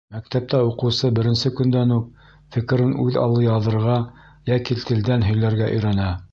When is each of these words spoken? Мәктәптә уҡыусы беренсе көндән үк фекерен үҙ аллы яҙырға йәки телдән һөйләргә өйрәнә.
Мәктәптә 0.13 0.61
уҡыусы 0.69 1.11
беренсе 1.19 1.51
көндән 1.59 1.93
үк 1.97 2.07
фекерен 2.57 2.97
үҙ 3.05 3.21
аллы 3.27 3.45
яҙырға 3.49 4.01
йәки 4.51 4.83
телдән 4.89 5.31
һөйләргә 5.31 5.73
өйрәнә. 5.79 6.13